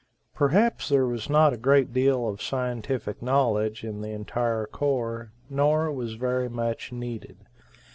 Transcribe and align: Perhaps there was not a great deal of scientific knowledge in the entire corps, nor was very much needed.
Perhaps 0.33 0.89
there 0.89 1.05
was 1.05 1.29
not 1.29 1.53
a 1.53 1.57
great 1.57 1.93
deal 1.93 2.27
of 2.27 2.41
scientific 2.41 3.21
knowledge 3.21 3.83
in 3.83 4.01
the 4.01 4.09
entire 4.09 4.65
corps, 4.65 5.31
nor 5.47 5.91
was 5.91 6.13
very 6.15 6.49
much 6.49 6.91
needed. 6.91 7.37